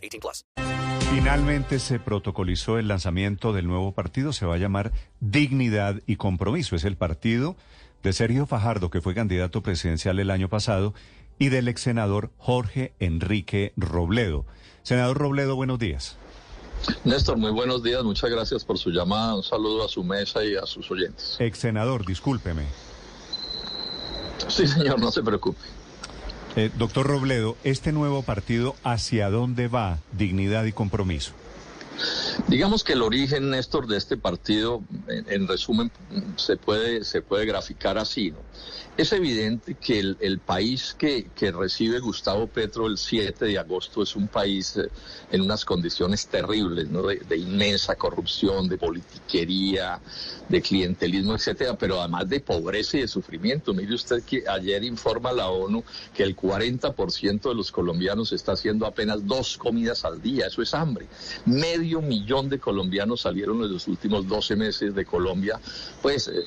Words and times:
18 0.00 0.20
plus. 0.20 0.44
Finalmente 1.12 1.78
se 1.80 1.98
protocolizó 1.98 2.78
el 2.78 2.88
lanzamiento 2.88 3.52
del 3.52 3.66
nuevo 3.66 3.92
partido. 3.92 4.32
Se 4.32 4.46
va 4.46 4.54
a 4.54 4.58
llamar 4.58 4.92
Dignidad 5.20 6.00
y 6.06 6.16
Compromiso. 6.16 6.76
Es 6.76 6.84
el 6.84 6.96
partido 6.96 7.56
de 8.02 8.12
Sergio 8.12 8.46
Fajardo, 8.46 8.90
que 8.90 9.00
fue 9.00 9.14
candidato 9.14 9.62
presidencial 9.62 10.18
el 10.20 10.30
año 10.30 10.48
pasado, 10.48 10.94
y 11.38 11.48
del 11.48 11.68
ex 11.68 11.82
senador 11.82 12.30
Jorge 12.38 12.94
Enrique 13.00 13.72
Robledo. 13.76 14.46
Senador 14.82 15.18
Robledo, 15.18 15.56
buenos 15.56 15.78
días. 15.78 16.16
Néstor, 17.04 17.36
muy 17.36 17.50
buenos 17.50 17.82
días. 17.82 18.02
Muchas 18.04 18.30
gracias 18.30 18.64
por 18.64 18.78
su 18.78 18.90
llamada. 18.90 19.34
Un 19.34 19.42
saludo 19.42 19.84
a 19.84 19.88
su 19.88 20.02
mesa 20.02 20.44
y 20.44 20.56
a 20.56 20.64
sus 20.64 20.90
oyentes. 20.90 21.36
Ex 21.38 21.58
senador, 21.58 22.06
discúlpeme. 22.06 22.64
Sí, 24.48 24.66
señor, 24.66 24.98
no 25.00 25.10
se 25.10 25.22
preocupe. 25.22 25.60
Eh, 26.60 26.70
doctor 26.76 27.06
Robledo, 27.06 27.56
¿este 27.64 27.90
nuevo 27.90 28.20
partido 28.20 28.76
hacia 28.84 29.30
dónde 29.30 29.66
va? 29.66 30.00
Dignidad 30.12 30.66
y 30.66 30.72
compromiso. 30.72 31.32
Digamos 32.50 32.82
que 32.82 32.94
el 32.94 33.02
origen, 33.02 33.50
Néstor, 33.50 33.86
de 33.86 33.96
este 33.96 34.16
partido, 34.16 34.82
en, 35.06 35.24
en 35.30 35.46
resumen, 35.46 35.92
se 36.34 36.56
puede, 36.56 37.04
se 37.04 37.22
puede 37.22 37.46
graficar 37.46 37.96
así. 37.96 38.34
Es 38.96 39.12
evidente 39.12 39.76
que 39.76 40.00
el, 40.00 40.16
el 40.20 40.40
país 40.40 40.96
que, 40.98 41.28
que, 41.34 41.52
recibe 41.52 42.00
Gustavo 42.00 42.48
Petro 42.48 42.88
el 42.88 42.98
7 42.98 43.44
de 43.44 43.58
agosto 43.58 44.02
es 44.02 44.16
un 44.16 44.26
país 44.26 44.76
eh, 44.76 44.90
en 45.30 45.42
unas 45.42 45.64
condiciones 45.64 46.26
terribles, 46.26 46.88
¿no? 46.90 47.02
de, 47.02 47.16
de, 47.20 47.36
inmensa 47.36 47.94
corrupción, 47.94 48.68
de 48.68 48.76
politiquería, 48.76 50.00
de 50.48 50.60
clientelismo, 50.60 51.34
etcétera, 51.34 51.78
pero 51.78 52.00
además 52.00 52.28
de 52.28 52.40
pobreza 52.40 52.98
y 52.98 53.02
de 53.02 53.08
sufrimiento. 53.08 53.72
Mire 53.72 53.94
usted 53.94 54.22
que 54.24 54.42
ayer 54.46 54.82
informa 54.82 55.32
la 55.32 55.48
ONU 55.48 55.84
que 56.12 56.24
el 56.24 56.36
40% 56.36 57.48
de 57.48 57.54
los 57.54 57.70
colombianos 57.70 58.32
está 58.32 58.52
haciendo 58.52 58.86
apenas 58.86 59.24
dos 59.26 59.56
comidas 59.56 60.04
al 60.04 60.20
día. 60.20 60.48
Eso 60.48 60.62
es 60.62 60.74
hambre. 60.74 61.06
Medio 61.46 62.02
millón 62.02 62.39
de 62.48 62.58
colombianos 62.58 63.22
salieron 63.22 63.62
en 63.62 63.72
los 63.72 63.86
últimos 63.88 64.26
12 64.26 64.56
meses 64.56 64.94
de 64.94 65.04
Colombia, 65.04 65.60
pues. 66.02 66.28
Eh, 66.28 66.44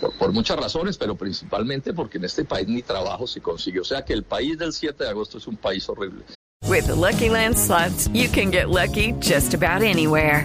por, 0.00 0.12
por, 0.18 0.30
muchas 0.30 0.58
razones, 0.58 0.98
pero 0.98 1.14
principalmente 1.14 1.94
porque 1.94 2.18
en 2.18 2.24
este 2.24 2.44
país 2.44 2.68
ni 2.68 2.82
trabajo 2.82 3.26
se 3.26 3.40
consigue. 3.40 3.80
O 3.80 3.84
sea 3.84 4.04
que 4.04 4.12
el 4.12 4.24
país 4.24 4.58
del 4.58 4.74
7 4.74 5.04
de 5.04 5.08
agosto 5.08 5.38
es 5.38 5.46
un 5.46 5.56
país 5.56 5.88
horrible. 5.88 6.22
With 6.68 6.88
the 6.88 6.94
Lucky 6.94 7.30
Land 7.30 7.56
slots, 7.56 8.08
you 8.08 8.28
can 8.28 8.50
get 8.50 8.68
lucky 8.68 9.12
just 9.20 9.54
about 9.54 9.82
anywhere. 9.82 10.44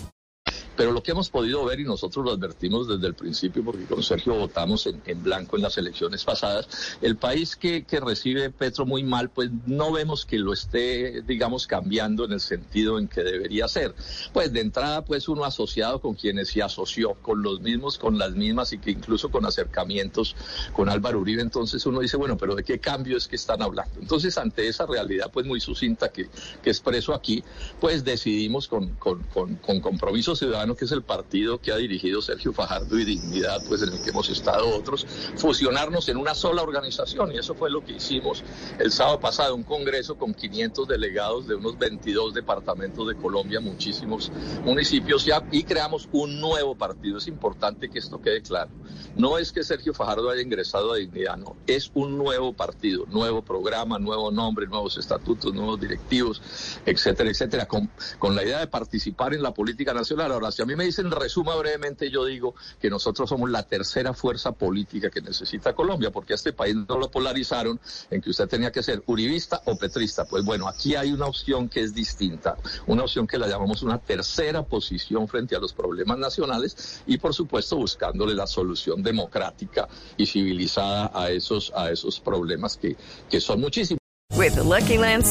Pero 0.75 0.91
lo 0.91 1.03
que 1.03 1.11
hemos 1.11 1.29
podido 1.29 1.65
ver, 1.65 1.79
y 1.79 1.83
nosotros 1.83 2.23
lo 2.25 2.31
advertimos 2.31 2.87
desde 2.87 3.07
el 3.07 3.13
principio, 3.13 3.63
porque 3.63 3.85
con 3.85 4.01
Sergio 4.03 4.35
votamos 4.35 4.87
en, 4.87 5.01
en 5.05 5.21
blanco 5.21 5.57
en 5.57 5.63
las 5.63 5.77
elecciones 5.77 6.23
pasadas, 6.23 6.97
el 7.01 7.17
país 7.17 7.55
que, 7.55 7.83
que, 7.83 7.99
recibe 7.99 8.49
Petro 8.49 8.85
muy 8.85 9.03
mal, 9.03 9.29
pues 9.29 9.49
no 9.65 9.91
vemos 9.91 10.25
que 10.25 10.39
lo 10.39 10.53
esté, 10.53 11.21
digamos, 11.23 11.67
cambiando 11.67 12.25
en 12.25 12.31
el 12.33 12.39
sentido 12.39 12.97
en 12.99 13.07
que 13.07 13.21
debería 13.21 13.67
ser. 13.67 13.93
Pues 14.33 14.53
de 14.53 14.61
entrada, 14.61 15.03
pues 15.03 15.27
uno 15.27 15.43
asociado 15.43 15.99
con 15.99 16.15
quienes 16.15 16.49
se 16.49 16.61
asoció, 16.61 17.15
con 17.15 17.41
los 17.41 17.61
mismos, 17.61 17.97
con 17.97 18.17
las 18.17 18.31
mismas, 18.31 18.73
y 18.73 18.79
que 18.79 18.91
incluso 18.91 19.29
con 19.29 19.45
acercamientos 19.45 20.35
con 20.73 20.89
Álvaro 20.89 21.19
Uribe, 21.19 21.41
entonces 21.41 21.85
uno 21.85 21.99
dice, 21.99 22.17
bueno, 22.17 22.37
pero 22.37 22.55
¿de 22.55 22.63
qué 22.63 22.79
cambio 22.79 23.17
es 23.17 23.27
que 23.27 23.35
están 23.35 23.61
hablando? 23.61 23.99
Entonces, 23.99 24.37
ante 24.37 24.67
esa 24.67 24.85
realidad, 24.85 25.29
pues 25.31 25.45
muy 25.45 25.59
sucinta 25.59 26.09
que, 26.09 26.29
que 26.63 26.69
expreso 26.69 27.13
aquí, 27.13 27.43
pues 27.79 28.03
decidimos 28.03 28.67
con, 28.67 28.89
con, 28.95 29.21
con, 29.23 29.55
con 29.57 29.79
compromiso 29.81 30.35
ciudadano 30.35 30.60
que 30.77 30.85
es 30.85 30.91
el 30.91 31.01
partido 31.01 31.59
que 31.59 31.71
ha 31.71 31.77
dirigido 31.77 32.21
Sergio 32.21 32.53
Fajardo 32.53 32.97
y 32.97 33.03
Dignidad, 33.03 33.63
pues 33.67 33.81
en 33.81 33.93
el 33.93 34.01
que 34.01 34.11
hemos 34.11 34.29
estado 34.29 34.69
otros, 34.69 35.05
fusionarnos 35.35 36.07
en 36.07 36.17
una 36.17 36.35
sola 36.35 36.61
organización. 36.61 37.31
Y 37.31 37.39
eso 37.39 37.55
fue 37.55 37.69
lo 37.71 37.83
que 37.83 37.93
hicimos 37.93 38.43
el 38.79 38.91
sábado 38.91 39.19
pasado, 39.19 39.55
un 39.55 39.63
congreso 39.63 40.17
con 40.17 40.33
500 40.33 40.87
delegados 40.87 41.47
de 41.47 41.55
unos 41.55 41.77
22 41.77 42.33
departamentos 42.33 43.07
de 43.07 43.15
Colombia, 43.15 43.59
muchísimos 43.59 44.31
municipios, 44.63 45.25
ya, 45.25 45.43
y 45.51 45.63
creamos 45.63 46.07
un 46.11 46.39
nuevo 46.39 46.75
partido. 46.75 47.17
Es 47.17 47.27
importante 47.27 47.89
que 47.89 47.99
esto 47.99 48.21
quede 48.21 48.41
claro. 48.41 48.69
No 49.15 49.37
es 49.37 49.51
que 49.51 49.63
Sergio 49.63 49.93
Fajardo 49.93 50.29
haya 50.29 50.41
ingresado 50.41 50.93
a 50.93 50.97
Dignidad, 50.97 51.37
no. 51.37 51.57
Es 51.67 51.91
un 51.95 52.17
nuevo 52.17 52.53
partido, 52.53 53.05
nuevo 53.07 53.41
programa, 53.41 53.99
nuevo 53.99 54.31
nombre, 54.31 54.67
nuevos 54.67 54.97
estatutos, 54.97 55.53
nuevos 55.53 55.79
directivos, 55.79 56.41
etcétera, 56.85 57.29
etcétera, 57.29 57.65
con, 57.65 57.89
con 58.19 58.35
la 58.35 58.43
idea 58.43 58.59
de 58.59 58.67
participar 58.67 59.33
en 59.33 59.41
la 59.41 59.53
política 59.53 59.93
nacional. 59.93 60.31
Ahora, 60.31 60.50
si 60.51 60.61
a 60.61 60.65
mí 60.65 60.75
me 60.75 60.85
dicen 60.85 61.09
resuma 61.11 61.55
brevemente, 61.55 62.09
yo 62.09 62.25
digo 62.25 62.55
que 62.79 62.89
nosotros 62.89 63.29
somos 63.29 63.49
la 63.49 63.63
tercera 63.63 64.13
fuerza 64.13 64.51
política 64.51 65.09
que 65.09 65.21
necesita 65.21 65.73
Colombia, 65.73 66.11
porque 66.11 66.33
este 66.33 66.53
país 66.53 66.75
no 66.75 66.97
lo 66.97 67.09
polarizaron 67.09 67.79
en 68.09 68.21
que 68.21 68.29
usted 68.29 68.47
tenía 68.47 68.71
que 68.71 68.83
ser 68.83 69.03
uribista 69.05 69.61
o 69.65 69.77
petrista. 69.77 70.25
Pues 70.25 70.43
bueno, 70.43 70.67
aquí 70.67 70.95
hay 70.95 71.11
una 71.11 71.25
opción 71.25 71.69
que 71.69 71.81
es 71.81 71.93
distinta, 71.93 72.57
una 72.87 73.03
opción 73.03 73.27
que 73.27 73.37
la 73.37 73.47
llamamos 73.47 73.83
una 73.83 73.97
tercera 73.97 74.63
posición 74.63 75.27
frente 75.27 75.55
a 75.55 75.59
los 75.59 75.73
problemas 75.73 76.17
nacionales 76.17 77.01
y 77.05 77.17
por 77.17 77.33
supuesto 77.33 77.77
buscándole 77.77 78.33
la 78.33 78.47
solución 78.47 79.01
democrática 79.03 79.87
y 80.17 80.25
civilizada 80.25 81.11
a 81.13 81.29
esos, 81.29 81.71
a 81.75 81.91
esos 81.91 82.19
problemas 82.19 82.77
que, 82.77 82.95
que 83.29 83.39
son 83.39 83.61
muchísimos. 83.61 83.99
With 84.37 84.55
the 84.55 84.63
Lucky 84.63 84.97
Land 84.97 85.25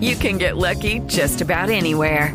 you 0.00 0.16
can 0.16 0.38
get 0.38 0.56
lucky 0.56 1.00
just 1.08 1.40
about 1.40 1.70
anywhere. 1.70 2.34